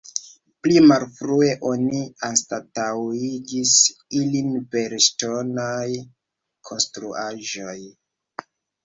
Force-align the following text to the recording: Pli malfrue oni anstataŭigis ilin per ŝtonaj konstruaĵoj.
Pli 0.67 0.77
malfrue 0.91 1.49
oni 1.71 1.99
anstataŭigis 2.27 3.73
ilin 4.21 4.49
per 4.77 4.95
ŝtonaj 5.09 5.85
konstruaĵoj. 6.71 7.77